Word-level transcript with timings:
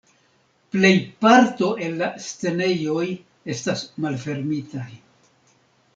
Plejparto 0.75 1.69
el 1.89 1.93
la 2.01 2.09
scenejoj 2.29 3.05
estas 3.57 3.85
malfermitaj. 4.07 4.91